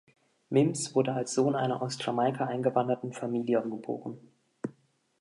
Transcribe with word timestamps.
Mims 0.49 0.95
wurde 0.95 1.13
als 1.13 1.35
Sohn 1.35 1.55
einer 1.55 1.79
aus 1.83 2.03
Jamaika 2.03 2.45
eingewanderten 2.45 3.13
Familie 3.13 3.61
geboren. 3.61 4.17